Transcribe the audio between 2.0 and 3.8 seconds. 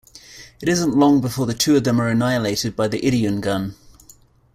are annihilated by the Ideon Gun.